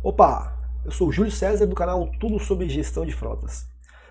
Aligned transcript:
Opa! 0.00 0.56
Eu 0.84 0.92
sou 0.92 1.08
o 1.08 1.12
Júlio 1.12 1.32
César 1.32 1.66
do 1.66 1.74
canal 1.74 2.08
Tudo 2.20 2.38
sobre 2.38 2.68
Gestão 2.68 3.04
de 3.04 3.12
Frotas. 3.12 3.66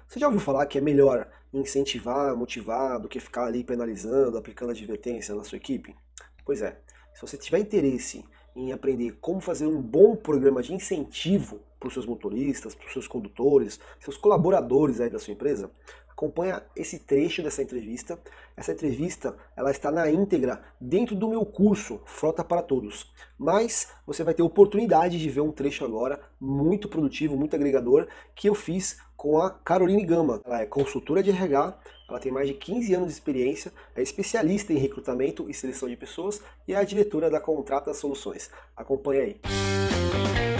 Você 0.05 0.19
já 0.19 0.25
ouviu 0.27 0.41
falar 0.41 0.65
que 0.65 0.77
é 0.77 0.81
melhor 0.81 1.29
incentivar, 1.53 2.35
motivar 2.35 2.99
do 2.99 3.07
que 3.07 3.21
ficar 3.21 3.45
ali 3.45 3.63
penalizando, 3.63 4.37
aplicando 4.37 4.71
advertência 4.71 5.33
na 5.33 5.45
sua 5.45 5.55
equipe? 5.55 5.95
Pois 6.43 6.61
é, 6.61 6.77
se 7.13 7.21
você 7.21 7.37
tiver 7.37 7.59
interesse 7.59 8.25
em 8.53 8.73
aprender 8.73 9.17
como 9.21 9.39
fazer 9.39 9.65
um 9.65 9.81
bom 9.81 10.13
programa 10.13 10.61
de 10.61 10.73
incentivo 10.73 11.61
para 11.79 11.87
os 11.87 11.93
seus 11.93 12.05
motoristas, 12.05 12.75
para 12.75 12.85
os 12.85 12.91
seus 12.91 13.07
condutores, 13.07 13.79
seus 14.01 14.17
colaboradores 14.17 14.99
aí 14.99 15.09
da 15.09 15.19
sua 15.19 15.35
empresa, 15.35 15.71
acompanha 16.17 16.63
esse 16.75 16.97
trecho 16.97 17.43
dessa 17.43 17.61
entrevista. 17.61 18.19
Essa 18.55 18.71
entrevista 18.71 19.37
ela 19.55 19.69
está 19.69 19.91
na 19.91 20.09
íntegra 20.09 20.63
dentro 20.81 21.15
do 21.15 21.29
meu 21.29 21.45
curso 21.45 22.01
Frota 22.05 22.43
para 22.43 22.63
Todos. 22.63 23.13
Mas 23.37 23.87
você 24.05 24.23
vai 24.23 24.33
ter 24.33 24.41
oportunidade 24.41 25.19
de 25.19 25.29
ver 25.29 25.41
um 25.41 25.51
trecho 25.51 25.85
agora 25.85 26.19
muito 26.41 26.89
produtivo, 26.89 27.37
muito 27.37 27.55
agregador, 27.55 28.07
que 28.33 28.49
eu 28.49 28.55
fiz 28.55 28.97
com 29.15 29.39
a 29.39 29.51
Caroline 29.51 30.03
Gama. 30.03 30.41
Ela 30.43 30.61
é 30.61 30.65
consultora 30.65 31.21
de 31.21 31.29
RH, 31.29 31.77
ela 32.09 32.19
tem 32.19 32.31
mais 32.31 32.47
de 32.47 32.55
15 32.55 32.95
anos 32.95 33.07
de 33.09 33.13
experiência, 33.13 33.71
é 33.95 34.01
especialista 34.01 34.73
em 34.73 34.77
recrutamento 34.77 35.47
e 35.47 35.53
seleção 35.53 35.87
de 35.87 35.95
pessoas 35.95 36.41
e 36.67 36.73
é 36.73 36.77
a 36.77 36.83
diretora 36.83 37.29
da 37.29 37.39
Contrata 37.39 37.93
Soluções. 37.93 38.49
Acompanhe 38.75 39.21
aí. 39.21 40.56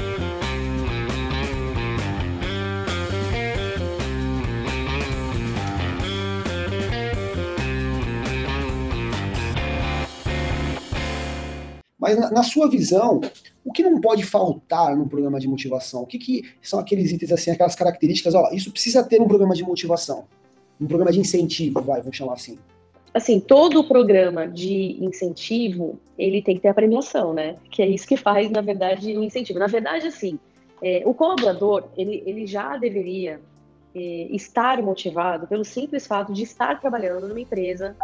Mas 12.00 12.18
na, 12.18 12.30
na, 12.30 12.44
sua 12.44 12.70
visão, 12.70 13.20
o 13.66 13.72
que 13.72 13.82
não 13.82 14.00
pode 14.00 14.24
faltar 14.24 14.96
no 14.96 15.08
programa 15.08 15.40
de 15.40 15.48
motivação? 15.48 16.04
O 16.04 16.06
que, 16.06 16.20
que 16.20 16.44
são 16.62 16.80
aqueles 16.80 17.12
itens 17.12 17.32
assim, 17.32 17.52
aquelas 17.52 17.76
características? 17.76 18.36
Ó, 18.36 18.50
isso 18.52 18.72
precisa 18.72 19.04
ter 19.04 19.20
um 19.20 19.28
programa 19.28 19.56
de 19.56 19.64
motivação, 19.64 20.26
um 20.80 20.86
programa 20.86 21.12
de 21.12 21.20
incentivo, 21.20 21.82
vai, 21.82 22.00
vamos 22.02 22.16
chamar 22.16 22.34
assim. 22.34 22.58
Assim, 23.14 23.40
todo 23.40 23.84
programa 23.88 24.48
de 24.48 25.04
incentivo, 25.04 26.00
ele 26.20 26.40
tem 26.42 26.56
que 26.56 26.62
ter 26.62 26.68
a 26.68 26.74
premiação, 26.74 27.34
né? 27.34 27.56
Que 27.72 27.82
é 27.82 27.88
isso 27.88 28.08
que 28.08 28.16
faz, 28.16 28.52
na 28.52 28.62
verdade, 28.62 29.18
o 29.18 29.24
incentivo. 29.24 29.58
Na 29.58 29.66
verdade, 29.66 30.06
assim, 30.06 30.38
é, 30.84 31.02
o 31.04 31.16
colaborador, 31.16 31.86
ele, 31.98 32.22
ele 32.28 32.46
já 32.46 32.78
deveria 32.78 33.42
é, 33.96 34.28
estar 34.30 34.84
motivado 34.84 35.48
pelo 35.48 35.66
simples 35.66 36.06
fato 36.06 36.32
de 36.32 36.44
estar 36.44 36.80
trabalhando 36.80 37.28
numa 37.28 37.40
empresa 37.40 37.96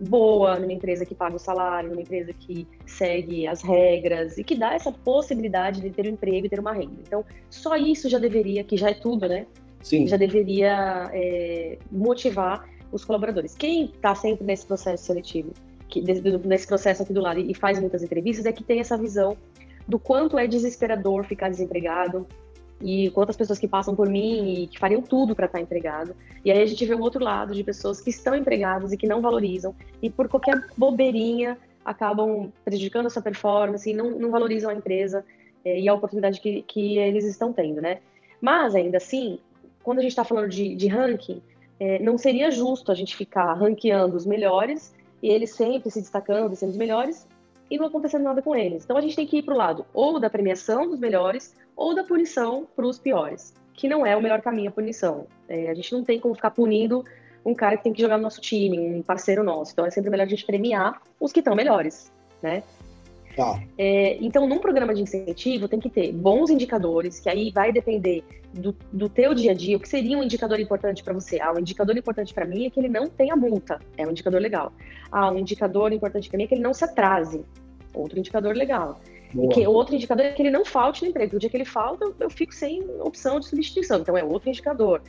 boa, 0.00 0.58
numa 0.58 0.72
empresa 0.72 1.04
que 1.04 1.14
paga 1.14 1.36
o 1.36 1.38
salário, 1.38 1.90
numa 1.90 2.02
empresa 2.02 2.32
que 2.32 2.66
segue 2.86 3.46
as 3.46 3.62
regras 3.62 4.38
e 4.38 4.44
que 4.44 4.54
dá 4.54 4.74
essa 4.74 4.92
possibilidade 4.92 5.80
de 5.80 5.90
ter 5.90 6.06
um 6.06 6.10
emprego 6.10 6.46
e 6.46 6.48
ter 6.48 6.60
uma 6.60 6.72
renda. 6.72 6.96
Então, 7.06 7.24
só 7.50 7.76
isso 7.76 8.08
já 8.08 8.18
deveria, 8.18 8.62
que 8.64 8.76
já 8.76 8.90
é 8.90 8.94
tudo, 8.94 9.28
né? 9.28 9.46
Sim. 9.82 10.06
Já 10.06 10.16
deveria 10.16 11.10
é, 11.12 11.78
motivar 11.90 12.68
os 12.92 13.04
colaboradores. 13.04 13.54
Quem 13.54 13.86
está 13.86 14.14
sempre 14.14 14.44
nesse 14.44 14.66
processo 14.66 15.04
seletivo, 15.04 15.52
que, 15.88 16.00
nesse 16.00 16.66
processo 16.66 17.02
aqui 17.02 17.12
do 17.12 17.20
lado 17.20 17.40
e 17.40 17.54
faz 17.54 17.78
muitas 17.80 18.02
entrevistas, 18.02 18.46
é 18.46 18.52
que 18.52 18.64
tem 18.64 18.80
essa 18.80 18.96
visão 18.96 19.36
do 19.86 19.98
quanto 19.98 20.38
é 20.38 20.46
desesperador 20.46 21.24
ficar 21.24 21.48
desempregado, 21.48 22.26
e 22.80 23.10
quantas 23.10 23.36
pessoas 23.36 23.58
que 23.58 23.66
passam 23.66 23.94
por 23.94 24.08
mim 24.08 24.62
e 24.62 24.66
que 24.66 24.78
fariam 24.78 25.00
tudo 25.00 25.34
para 25.34 25.46
estar 25.46 25.58
tá 25.58 25.62
empregado. 25.62 26.14
E 26.44 26.50
aí 26.50 26.60
a 26.60 26.66
gente 26.66 26.84
vê 26.84 26.94
o 26.94 27.00
outro 27.00 27.22
lado 27.22 27.54
de 27.54 27.64
pessoas 27.64 28.00
que 28.00 28.10
estão 28.10 28.34
empregadas 28.34 28.92
e 28.92 28.96
que 28.96 29.06
não 29.06 29.20
valorizam 29.20 29.74
e 30.02 30.10
por 30.10 30.28
qualquer 30.28 30.62
bobeirinha 30.76 31.58
acabam 31.84 32.52
prejudicando 32.64 33.06
a 33.06 33.10
sua 33.10 33.22
performance 33.22 33.88
e 33.88 33.94
não, 33.94 34.10
não 34.10 34.30
valorizam 34.30 34.70
a 34.70 34.74
empresa 34.74 35.24
é, 35.64 35.80
e 35.80 35.88
a 35.88 35.94
oportunidade 35.94 36.40
que, 36.40 36.62
que 36.62 36.98
eles 36.98 37.24
estão 37.24 37.52
tendo, 37.52 37.80
né? 37.80 37.98
Mas 38.40 38.74
ainda 38.74 38.98
assim, 38.98 39.38
quando 39.82 39.98
a 39.98 40.02
gente 40.02 40.10
está 40.10 40.24
falando 40.24 40.48
de, 40.48 40.74
de 40.74 40.88
ranking, 40.88 41.40
é, 41.78 41.98
não 42.00 42.18
seria 42.18 42.50
justo 42.50 42.90
a 42.90 42.94
gente 42.94 43.16
ficar 43.16 43.52
ranqueando 43.54 44.16
os 44.16 44.26
melhores 44.26 44.94
e 45.22 45.28
eles 45.28 45.50
sempre 45.54 45.90
se 45.90 46.00
destacando 46.00 46.52
e 46.52 46.56
sendo 46.56 46.70
os 46.70 46.76
melhores 46.76 47.26
e 47.70 47.78
não 47.78 47.86
acontecendo 47.86 48.22
nada 48.22 48.42
com 48.42 48.54
eles. 48.54 48.84
Então 48.84 48.96
a 48.96 49.00
gente 49.00 49.16
tem 49.16 49.26
que 49.26 49.38
ir 49.38 49.42
para 49.42 49.54
o 49.54 49.56
lado 49.56 49.86
ou 49.94 50.20
da 50.20 50.30
premiação 50.30 50.88
dos 50.88 50.98
melhores 50.98 51.54
ou 51.76 51.94
da 51.94 52.02
punição 52.02 52.66
para 52.74 52.86
os 52.86 52.98
piores, 52.98 53.54
que 53.74 53.88
não 53.88 54.06
é 54.06 54.16
o 54.16 54.22
melhor 54.22 54.40
caminho 54.40 54.70
a 54.70 54.72
punição. 54.72 55.26
É, 55.48 55.70
a 55.70 55.74
gente 55.74 55.92
não 55.92 56.02
tem 56.02 56.18
como 56.18 56.34
ficar 56.34 56.50
punindo 56.50 57.04
um 57.44 57.54
cara 57.54 57.76
que 57.76 57.84
tem 57.84 57.92
que 57.92 58.00
jogar 58.02 58.16
no 58.16 58.24
nosso 58.24 58.40
time, 58.40 58.78
um 58.78 59.02
parceiro 59.02 59.44
nosso. 59.44 59.72
Então 59.72 59.86
é 59.86 59.90
sempre 59.90 60.10
melhor 60.10 60.24
a 60.24 60.28
gente 60.28 60.44
premiar 60.44 61.00
os 61.20 61.30
que 61.30 61.40
estão 61.40 61.54
melhores, 61.54 62.10
né? 62.42 62.62
Tá. 63.36 63.62
É, 63.76 64.16
então, 64.20 64.48
num 64.48 64.58
programa 64.58 64.94
de 64.94 65.02
incentivo, 65.02 65.68
tem 65.68 65.78
que 65.78 65.90
ter 65.90 66.10
bons 66.10 66.48
indicadores, 66.48 67.20
que 67.20 67.28
aí 67.28 67.50
vai 67.50 67.70
depender 67.70 68.24
do, 68.54 68.74
do 68.90 69.10
teu 69.10 69.34
dia 69.34 69.50
a 69.50 69.54
dia. 69.54 69.76
O 69.76 69.80
que 69.80 69.88
seria 69.88 70.16
um 70.16 70.22
indicador 70.22 70.58
importante 70.58 71.04
para 71.04 71.12
você? 71.12 71.38
Ah, 71.38 71.52
um 71.52 71.58
indicador 71.58 71.94
importante 71.96 72.32
para 72.32 72.46
mim 72.46 72.64
é 72.64 72.70
que 72.70 72.80
ele 72.80 72.88
não 72.88 73.08
tenha 73.08 73.36
multa. 73.36 73.78
É 73.98 74.06
um 74.06 74.10
indicador 74.10 74.40
legal. 74.40 74.72
Ah, 75.12 75.30
um 75.30 75.38
indicador 75.38 75.92
importante 75.92 76.30
para 76.30 76.38
mim 76.38 76.44
é 76.44 76.46
que 76.46 76.54
ele 76.54 76.62
não 76.62 76.72
se 76.72 76.84
atrase. 76.84 77.44
Outro 77.92 78.18
indicador 78.18 78.56
legal. 78.56 78.98
Boa. 79.36 79.52
Que 79.52 79.66
outro 79.66 79.94
indicador 79.94 80.24
é 80.24 80.32
que 80.32 80.40
ele 80.40 80.50
não 80.50 80.64
falte 80.64 81.02
no 81.02 81.10
emprego. 81.10 81.36
O 81.36 81.38
dia 81.38 81.50
que 81.50 81.56
ele 81.56 81.64
falta, 81.64 82.10
eu 82.18 82.30
fico 82.30 82.54
sem 82.54 82.82
opção 83.00 83.38
de 83.38 83.46
substituição. 83.46 84.00
Então, 84.00 84.16
é 84.16 84.24
outro 84.24 84.48
indicador. 84.48 85.02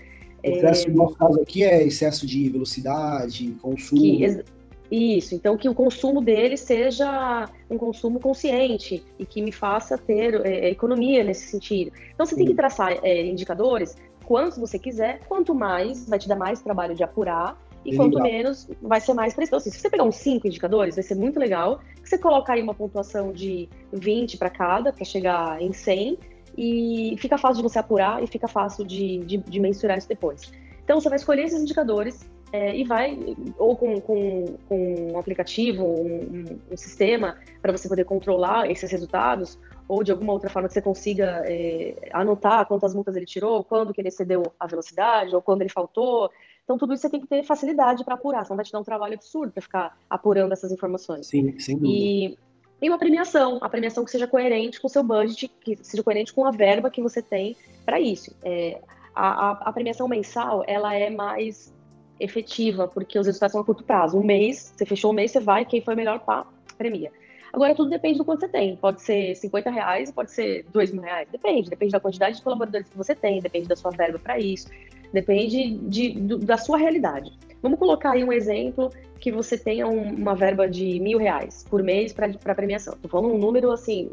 Excesso, 0.44 0.88
é... 0.88 0.92
no 0.92 0.98
nosso 0.98 1.16
caso 1.16 1.42
aqui, 1.42 1.64
é 1.64 1.84
excesso 1.84 2.28
de 2.28 2.50
velocidade, 2.50 3.56
consumo. 3.62 4.02
Que, 4.02 4.44
isso, 4.90 5.36
então 5.36 5.58
que 5.58 5.68
o 5.68 5.74
consumo 5.74 6.22
dele 6.22 6.56
seja 6.56 7.50
um 7.70 7.78
consumo 7.78 8.22
consciente 8.22 9.04
e 9.20 9.26
que 9.26 9.42
me 9.42 9.52
faça 9.52 9.98
ter 9.98 10.46
é, 10.46 10.70
economia 10.70 11.24
nesse 11.24 11.48
sentido. 11.48 11.92
Então 12.14 12.26
você 12.26 12.36
Sim. 12.36 12.40
tem 12.40 12.48
que 12.48 12.54
traçar 12.54 12.98
é, 13.04 13.26
indicadores 13.26 13.98
quantos 14.26 14.58
você 14.58 14.80
quiser, 14.80 15.20
quanto 15.28 15.54
mais 15.54 16.08
vai 16.08 16.18
te 16.20 16.28
dar 16.28 16.38
mais 16.38 16.62
trabalho 16.62 16.96
de 16.96 17.04
apurar 17.04 17.58
e 17.86 17.96
quanto 17.96 18.20
menos 18.22 18.70
vai 18.82 19.00
ser 19.00 19.14
mais 19.14 19.34
preciso. 19.34 19.58
Assim, 19.58 19.72
se 19.72 19.80
você 19.80 19.90
pegar 19.90 20.04
uns 20.04 20.16
cinco 20.16 20.48
indicadores, 20.48 20.96
vai 20.96 21.04
ser 21.04 21.16
muito 21.16 21.40
legal. 21.40 21.80
Você 22.04 22.18
colocar 22.18 22.54
aí 22.54 22.62
uma 22.62 22.74
pontuação 22.74 23.32
de 23.32 23.70
20 23.94 24.38
para 24.38 24.50
cada, 24.50 24.92
para 24.92 25.06
chegar 25.06 25.62
em 25.62 25.72
100, 25.72 26.18
e 26.58 27.16
fica 27.20 27.38
fácil 27.38 27.58
de 27.58 27.70
você 27.70 27.80
apurar 27.80 28.24
e 28.24 28.28
fica 28.28 28.48
fácil 28.48 28.84
de, 28.84 29.20
de, 29.20 29.38
de 29.38 29.60
mensurar 29.60 29.98
isso 29.98 30.10
depois. 30.10 30.52
Então 30.84 31.00
você 31.00 31.10
vai 31.10 31.18
escolher 31.18 31.44
esses 31.44 31.62
indicadores 31.62 32.28
é, 32.52 32.76
e 32.76 32.84
vai, 32.84 33.18
ou 33.58 33.76
com, 33.76 34.00
com, 34.00 34.46
com 34.68 35.12
um 35.14 35.20
aplicativo, 35.20 35.84
um, 35.86 36.60
um 36.72 36.78
sistema 36.78 37.38
para 37.62 37.72
você 37.72 37.90
poder 37.90 38.06
controlar 38.06 38.72
esses 38.72 38.90
resultados, 38.90 39.60
ou 39.88 40.04
de 40.04 40.12
alguma 40.12 40.34
outra 40.34 40.50
forma 40.50 40.68
que 40.68 40.74
você 40.74 40.82
consiga 40.82 41.44
é, 41.46 42.10
anotar 42.12 42.66
quantas 42.66 42.96
multas 42.96 43.16
ele 43.16 43.26
tirou, 43.26 43.64
quando 43.64 43.94
que 43.94 44.02
ele 44.02 44.08
excedeu 44.08 44.44
a 44.60 44.66
velocidade, 44.66 45.36
ou 45.36 45.42
quando 45.42 45.62
ele 45.62 45.70
faltou. 45.70 46.32
Então, 46.68 46.78
tudo 46.78 46.94
isso 46.94 47.04
você 47.04 47.10
tem 47.10 47.22
que 47.22 47.28
ter 47.28 47.46
facilidade 47.46 48.04
para 48.04 48.16
apurar, 48.16 48.44
senão 48.44 48.58
vai 48.58 48.66
te 48.66 48.74
dar 48.74 48.82
um 48.82 48.84
trabalho 48.84 49.14
absurdo 49.14 49.54
para 49.54 49.62
ficar 49.62 49.98
apurando 50.10 50.52
essas 50.52 50.70
informações. 50.70 51.28
Sim, 51.28 51.58
sem 51.58 51.78
dúvida. 51.78 51.98
E, 51.98 52.38
e 52.82 52.90
uma 52.90 52.98
premiação, 52.98 53.58
a 53.62 53.70
premiação 53.70 54.04
que 54.04 54.12
seja 54.12 54.28
coerente 54.28 54.82
com 54.82 54.88
o 54.88 54.90
seu 54.90 55.02
budget, 55.02 55.50
que 55.62 55.78
seja 55.82 56.04
coerente 56.04 56.34
com 56.34 56.46
a 56.46 56.52
verba 56.52 56.90
que 56.90 57.02
você 57.02 57.22
tem 57.22 57.56
para 57.86 58.02
isso. 58.02 58.36
É, 58.44 58.82
a, 59.16 59.28
a, 59.28 59.52
a 59.70 59.72
premiação 59.72 60.10
mensal, 60.10 60.62
ela 60.68 60.94
é 60.94 61.10
mais 61.10 61.74
efetiva, 62.20 62.86
porque 62.86 63.18
os 63.18 63.28
resultados 63.28 63.54
são 63.54 63.62
a 63.62 63.64
curto 63.64 63.86
prazo. 63.86 64.20
Um 64.20 64.24
mês, 64.24 64.74
você 64.76 64.86
fechou 64.86 65.12
um 65.12 65.14
mês, 65.14 65.32
você 65.32 65.40
vai, 65.40 65.64
quem 65.64 65.80
foi 65.80 65.96
melhor, 65.96 66.20
pá, 66.20 66.46
premia. 66.78 67.14
Agora, 67.54 67.74
tudo 67.74 67.90
depende 67.90 68.18
do 68.18 68.26
quanto 68.26 68.42
você 68.42 68.48
tem. 68.48 68.76
Pode 68.76 69.02
ser 69.02 69.36
50 69.36 69.70
reais, 69.70 70.12
pode 70.12 70.32
ser 70.32 70.66
2 70.72 70.92
mil 70.92 71.02
reais. 71.02 71.28
Depende. 71.32 71.70
Depende 71.70 71.92
da 71.92 72.00
quantidade 72.00 72.38
de 72.38 72.44
colaboradores 72.44 72.90
que 72.90 72.98
você 72.98 73.16
tem, 73.16 73.42
depende 73.42 73.68
da 73.68 73.76
sua 73.76 73.92
verba 73.92 74.20
para 74.20 74.40
isso, 74.40 74.70
depende 75.14 75.78
de, 75.78 76.12
do, 76.20 76.38
da 76.38 76.58
sua 76.58 76.78
realidade. 76.78 77.32
Vamos 77.62 77.80
colocar 77.80 78.12
aí 78.12 78.24
um 78.24 78.32
exemplo 78.32 78.92
que 79.20 79.32
você 79.32 79.58
tenha 79.58 79.88
um, 79.88 80.14
uma 80.14 80.36
verba 80.36 80.68
de 80.68 81.00
mil 81.00 81.18
reais 81.18 81.66
por 81.70 81.82
mês 81.82 82.14
para 82.14 82.56
premiação. 82.56 82.94
Estou 82.94 83.10
falando 83.10 83.34
um 83.34 83.38
número, 83.38 83.72
assim, 83.72 84.12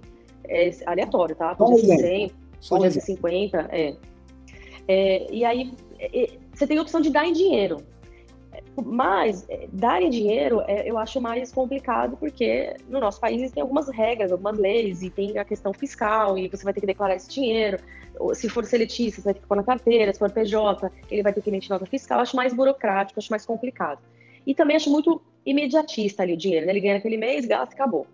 é, 0.48 0.70
aleatório, 0.86 1.36
tá? 1.36 1.54
Podia 1.54 1.78
ser 1.78 1.98
100, 1.98 2.32
podia 2.68 2.90
ser 2.90 3.00
50, 3.00 3.68
é. 3.70 3.96
é. 4.88 5.26
E 5.30 5.44
aí, 5.44 5.72
é, 5.98 6.30
você 6.52 6.66
tem 6.66 6.78
a 6.78 6.82
opção 6.82 7.00
de 7.00 7.10
dar 7.10 7.26
em 7.26 7.32
dinheiro. 7.32 7.78
Mas 8.84 9.46
é, 9.48 9.68
dar 9.72 10.02
em 10.02 10.10
dinheiro 10.10 10.60
é, 10.66 10.88
eu 10.88 10.98
acho 10.98 11.20
mais 11.20 11.52
complicado 11.52 12.16
porque 12.16 12.74
no 12.88 12.98
nosso 12.98 13.20
país 13.20 13.52
tem 13.52 13.60
algumas 13.60 13.88
regras, 13.88 14.32
algumas 14.32 14.58
leis 14.58 15.02
e 15.02 15.10
tem 15.10 15.38
a 15.38 15.44
questão 15.44 15.72
fiscal 15.72 16.36
e 16.36 16.48
você 16.48 16.64
vai 16.64 16.72
ter 16.72 16.80
que 16.80 16.86
declarar 16.86 17.14
esse 17.14 17.28
dinheiro. 17.28 17.78
Se 18.32 18.48
for 18.48 18.64
seletista, 18.64 19.20
você 19.20 19.24
vai 19.24 19.34
ter 19.34 19.40
que 19.40 19.46
pôr 19.46 19.56
na 19.56 19.62
carteira, 19.62 20.12
se 20.12 20.18
for 20.18 20.30
PJ, 20.30 20.90
ele 21.10 21.22
vai 21.22 21.32
ter 21.32 21.40
que 21.40 21.50
emitir 21.50 21.70
nota 21.70 21.86
fiscal. 21.86 22.18
Eu 22.18 22.22
acho 22.22 22.36
mais 22.36 22.52
burocrático, 22.52 23.18
acho 23.18 23.30
mais 23.30 23.46
complicado. 23.46 24.00
E 24.46 24.54
também 24.54 24.76
acho 24.76 24.90
muito 24.90 25.22
imediatista 25.46 26.22
ali 26.22 26.32
o 26.32 26.36
dinheiro, 26.36 26.66
né? 26.66 26.72
Ele 26.72 26.80
ganha 26.80 26.96
aquele 26.96 27.16
mês, 27.16 27.46
gasta 27.46 27.74
e 27.74 27.76
acabou. 27.76 28.06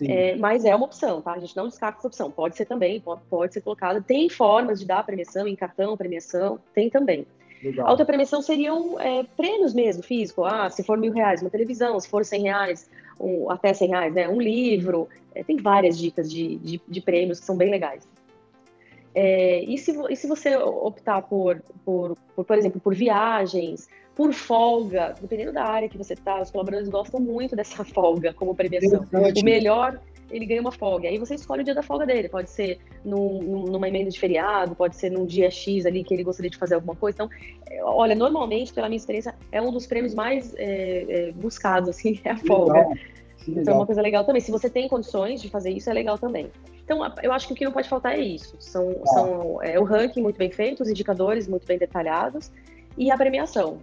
É, 0.00 0.36
mas 0.36 0.64
é 0.64 0.74
uma 0.74 0.86
opção, 0.86 1.20
tá? 1.20 1.32
A 1.32 1.38
gente 1.38 1.56
não 1.56 1.68
descarta 1.68 1.98
essa 1.98 2.08
opção. 2.08 2.30
Pode 2.30 2.56
ser 2.56 2.64
também, 2.64 3.00
pode, 3.00 3.20
pode 3.28 3.52
ser 3.52 3.60
colocada. 3.60 4.00
Tem 4.00 4.28
formas 4.28 4.80
de 4.80 4.86
dar 4.86 5.04
premiação 5.04 5.46
em 5.46 5.54
cartão, 5.54 5.96
premiação, 5.96 6.58
tem 6.74 6.88
também. 6.88 7.26
Legal. 7.62 7.86
A 7.86 7.90
outra 7.90 8.04
premiação 8.04 8.42
seriam 8.42 8.98
é, 8.98 9.24
prêmios 9.36 9.72
mesmo, 9.72 10.02
físico. 10.02 10.44
Ah, 10.44 10.68
se 10.68 10.82
for 10.82 10.98
mil 10.98 11.12
reais, 11.12 11.40
uma 11.40 11.50
televisão, 11.50 11.98
se 12.00 12.08
for 12.08 12.24
cem 12.24 12.42
reais, 12.42 12.90
um, 13.20 13.50
até 13.50 13.72
cem 13.72 13.88
reais, 13.88 14.12
né? 14.12 14.28
Um 14.28 14.40
livro. 14.40 15.08
É, 15.34 15.44
tem 15.44 15.56
várias 15.56 15.96
dicas 15.96 16.30
de, 16.30 16.56
de, 16.56 16.80
de, 16.86 17.00
prêmios 17.00 17.40
que 17.40 17.46
são 17.46 17.56
bem 17.56 17.70
legais. 17.70 18.06
É, 19.14 19.62
e, 19.64 19.78
se, 19.78 19.96
e 20.10 20.16
se 20.16 20.26
você 20.26 20.56
optar 20.56 21.22
por, 21.22 21.62
por, 21.84 22.16
por, 22.34 22.44
por 22.44 22.58
exemplo, 22.58 22.80
por 22.80 22.94
viagens, 22.94 23.88
por 24.14 24.32
folga, 24.32 25.14
dependendo 25.20 25.52
da 25.52 25.64
área 25.64 25.88
que 25.88 25.96
você 25.96 26.14
está, 26.14 26.40
os 26.40 26.50
colaboradores 26.50 26.88
gostam 26.90 27.20
muito 27.20 27.54
dessa 27.54 27.84
folga 27.86 28.34
como 28.34 28.54
premiação. 28.54 29.06
O 29.12 29.44
melhor, 29.44 30.00
ele 30.32 30.46
ganha 30.46 30.60
uma 30.60 30.72
folga. 30.72 31.08
Aí 31.08 31.18
você 31.18 31.34
escolhe 31.34 31.60
o 31.60 31.64
dia 31.64 31.74
da 31.74 31.82
folga 31.82 32.06
dele. 32.06 32.28
Pode 32.28 32.50
ser 32.50 32.78
num, 33.04 33.66
numa 33.66 33.86
emenda 33.86 34.10
de 34.10 34.18
feriado, 34.18 34.74
pode 34.74 34.96
ser 34.96 35.10
num 35.10 35.26
dia 35.26 35.50
X 35.50 35.84
ali 35.84 36.02
que 36.02 36.14
ele 36.14 36.24
gostaria 36.24 36.50
de 36.50 36.56
fazer 36.56 36.74
alguma 36.74 36.96
coisa. 36.96 37.16
Então, 37.16 37.30
é, 37.66 37.84
olha, 37.84 38.14
normalmente, 38.14 38.72
pela 38.72 38.88
minha 38.88 38.96
experiência, 38.96 39.34
é 39.52 39.60
um 39.60 39.70
dos 39.70 39.86
prêmios 39.86 40.14
mais 40.14 40.54
é, 40.56 41.28
é, 41.28 41.32
buscados, 41.32 41.90
assim, 41.90 42.18
é 42.24 42.30
a 42.30 42.36
folga. 42.36 42.72
Legal. 42.72 42.94
Então, 43.46 43.74
é 43.74 43.76
uma 43.76 43.86
coisa 43.86 44.00
legal 44.00 44.24
também. 44.24 44.40
Se 44.40 44.50
você 44.50 44.70
tem 44.70 44.88
condições 44.88 45.42
de 45.42 45.50
fazer 45.50 45.70
isso, 45.70 45.90
é 45.90 45.92
legal 45.92 46.16
também. 46.16 46.50
Então, 46.84 47.00
eu 47.22 47.32
acho 47.32 47.46
que 47.46 47.52
o 47.52 47.56
que 47.56 47.64
não 47.64 47.72
pode 47.72 47.88
faltar 47.88 48.18
é 48.18 48.20
isso. 48.20 48.56
São, 48.58 48.90
ah. 48.90 49.06
são 49.08 49.62
é, 49.62 49.78
o 49.78 49.84
ranking 49.84 50.22
muito 50.22 50.38
bem 50.38 50.50
feito, 50.50 50.82
os 50.82 50.88
indicadores 50.88 51.46
muito 51.46 51.66
bem 51.66 51.76
detalhados 51.76 52.50
e 52.96 53.10
a 53.10 53.16
premiação. 53.16 53.78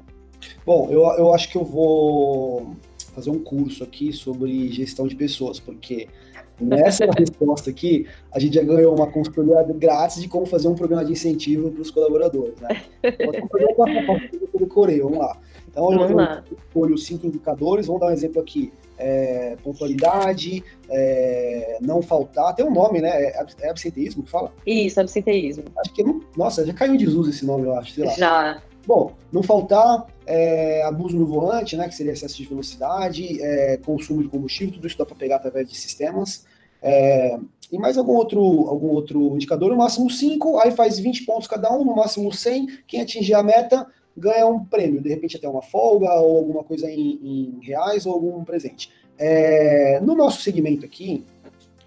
Bom, 0.65 0.87
eu, 0.89 1.01
eu 1.17 1.33
acho 1.33 1.49
que 1.49 1.57
eu 1.57 1.65
vou 1.65 2.75
fazer 3.09 3.29
um 3.29 3.39
curso 3.39 3.83
aqui 3.83 4.11
sobre 4.13 4.69
gestão 4.69 5.07
de 5.07 5.15
pessoas, 5.15 5.59
porque 5.59 6.07
nessa 6.59 7.05
resposta 7.17 7.69
aqui, 7.69 8.05
a 8.31 8.39
gente 8.39 8.55
já 8.55 8.63
ganhou 8.63 8.95
uma 8.95 9.07
consultoria 9.07 9.63
grátis 9.63 10.21
de 10.21 10.27
como 10.27 10.45
fazer 10.45 10.67
um 10.67 10.75
programa 10.75 11.05
de 11.05 11.13
incentivo 11.13 11.71
para 11.71 11.81
os 11.81 11.91
colaboradores. 11.91 12.59
Né? 12.59 12.81
Eu 13.03 14.59
decorei, 14.59 14.99
vamos 14.99 15.19
lá. 15.19 15.37
Então, 15.69 15.85
vamos 15.85 16.09
eu 16.09 16.15
lá. 16.15 16.43
escolho 16.67 16.97
cinco 16.97 17.27
indicadores, 17.27 17.87
vamos 17.87 18.01
dar 18.01 18.07
um 18.07 18.11
exemplo 18.11 18.41
aqui 18.41 18.71
é, 18.99 19.55
pontualidade, 19.63 20.61
é, 20.89 21.77
não 21.81 22.01
faltar, 22.01 22.53
tem 22.53 22.65
um 22.65 22.73
nome, 22.73 22.99
né? 23.01 23.09
É, 23.09 23.45
é 23.61 23.69
absenteísmo 23.69 24.23
que 24.23 24.29
fala? 24.29 24.51
Isso, 24.67 24.99
absenteísmo. 24.99 25.63
Acho 25.77 25.93
que, 25.93 26.03
nossa, 26.35 26.65
já 26.65 26.73
caiu 26.73 26.93
em 26.93 26.97
desuso 26.97 27.29
esse 27.29 27.45
nome, 27.45 27.65
eu 27.65 27.75
acho, 27.75 27.93
sei 27.93 28.03
lá. 28.03 28.11
Já. 28.11 28.61
Bom, 28.85 29.13
não 29.31 29.43
faltar 29.43 30.07
é, 30.25 30.83
abuso 30.83 31.17
no 31.17 31.25
volante, 31.25 31.75
né, 31.75 31.87
que 31.87 31.95
seria 31.95 32.13
excesso 32.13 32.37
de 32.37 32.45
velocidade, 32.45 33.41
é, 33.41 33.77
consumo 33.77 34.23
de 34.23 34.29
combustível, 34.29 34.73
tudo 34.73 34.87
isso 34.87 34.97
dá 34.97 35.05
para 35.05 35.15
pegar 35.15 35.37
através 35.37 35.69
de 35.69 35.75
sistemas. 35.75 36.45
É, 36.81 37.37
e 37.71 37.77
mais 37.77 37.97
algum 37.97 38.13
outro, 38.13 38.39
algum 38.39 38.87
outro 38.87 39.35
indicador, 39.35 39.69
no 39.69 39.77
máximo 39.77 40.09
5, 40.09 40.59
aí 40.59 40.71
faz 40.71 40.99
20 40.99 41.25
pontos 41.25 41.47
cada 41.47 41.71
um, 41.71 41.85
no 41.85 41.95
máximo 41.95 42.31
100. 42.31 42.67
Quem 42.87 43.01
atingir 43.01 43.35
a 43.35 43.43
meta 43.43 43.85
ganha 44.17 44.47
um 44.47 44.65
prêmio, 44.65 45.01
de 45.01 45.09
repente 45.09 45.37
até 45.37 45.47
uma 45.47 45.61
folga 45.61 46.11
ou 46.15 46.37
alguma 46.37 46.63
coisa 46.63 46.89
em, 46.89 47.19
em 47.23 47.59
reais 47.61 48.05
ou 48.05 48.13
algum 48.13 48.43
presente. 48.43 48.91
É, 49.17 49.99
no 50.01 50.15
nosso 50.15 50.41
segmento 50.41 50.85
aqui, 50.85 51.25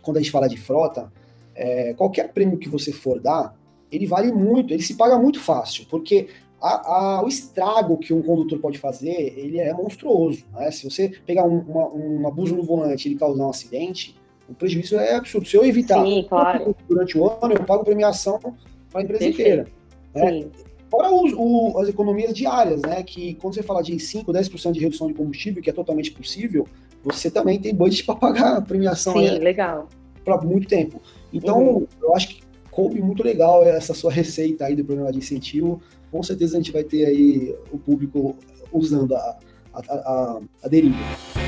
quando 0.02 0.18
a 0.18 0.20
gente 0.20 0.30
fala 0.30 0.48
de 0.48 0.56
frota, 0.56 1.12
é, 1.54 1.94
qualquer 1.94 2.32
prêmio 2.32 2.58
que 2.58 2.68
você 2.68 2.92
for 2.92 3.20
dar, 3.20 3.56
ele 3.90 4.06
vale 4.06 4.32
muito, 4.32 4.72
ele 4.72 4.82
se 4.82 4.94
paga 4.94 5.18
muito 5.18 5.40
fácil, 5.40 5.86
porque 5.90 6.28
a, 6.62 7.16
a, 7.18 7.24
o 7.24 7.28
estrago 7.28 7.98
que 7.98 8.14
um 8.14 8.22
condutor 8.22 8.60
pode 8.60 8.78
fazer, 8.78 9.34
ele 9.36 9.58
é 9.58 9.74
monstruoso. 9.74 10.44
Né? 10.52 10.70
Se 10.70 10.88
você 10.88 11.08
pegar 11.26 11.44
um, 11.44 11.58
uma, 11.58 11.88
um 11.88 12.26
abuso 12.28 12.54
no 12.54 12.62
volante 12.62 13.08
e 13.08 13.12
ele 13.12 13.18
causar 13.18 13.44
um 13.44 13.50
acidente, 13.50 14.14
o 14.48 14.54
prejuízo 14.54 14.96
é 14.96 15.16
absurdo. 15.16 15.48
Se 15.48 15.56
eu 15.56 15.64
evitar 15.64 16.04
Sim, 16.04 16.24
claro. 16.28 16.76
durante 16.88 17.18
o 17.18 17.28
ano, 17.28 17.54
eu 17.54 17.64
pago 17.64 17.84
premiação 17.84 18.38
para 18.38 19.00
a 19.00 19.02
empresa 19.02 19.26
inteira. 19.26 19.66
Né? 20.14 20.46
Fora 20.88 21.10
os, 21.10 21.32
o, 21.34 21.80
as 21.80 21.88
economias 21.88 22.32
diárias, 22.34 22.82
né? 22.82 23.02
Que 23.02 23.34
quando 23.34 23.54
você 23.54 23.62
fala 23.62 23.82
de 23.82 23.98
5, 23.98 24.30
10% 24.30 24.72
de 24.72 24.80
redução 24.80 25.08
de 25.08 25.14
combustível, 25.14 25.62
que 25.62 25.70
é 25.70 25.72
totalmente 25.72 26.12
possível, 26.12 26.68
você 27.02 27.30
também 27.30 27.58
tem 27.58 27.74
budget 27.74 28.04
para 28.04 28.14
pagar 28.14 28.56
a 28.58 28.60
premiação. 28.60 29.14
Sim, 29.14 29.38
legal. 29.38 29.88
Para 30.22 30.40
muito 30.42 30.68
tempo. 30.68 31.00
Então, 31.32 31.58
uhum. 31.60 31.86
eu 32.00 32.14
acho 32.14 32.28
que 32.28 32.42
coube 32.70 33.00
muito 33.00 33.22
legal 33.22 33.64
essa 33.64 33.94
sua 33.94 34.12
receita 34.12 34.66
aí 34.66 34.76
do 34.76 34.84
programa 34.84 35.10
de 35.10 35.18
incentivo. 35.18 35.80
Com 36.12 36.22
certeza 36.22 36.56
a 36.56 36.60
gente 36.60 36.70
vai 36.70 36.84
ter 36.84 37.06
aí 37.06 37.56
o 37.72 37.78
público 37.78 38.36
usando 38.70 39.16
a, 39.16 39.38
a, 39.72 39.80
a, 39.80 40.40
a 40.62 40.68
deriva. 40.68 41.41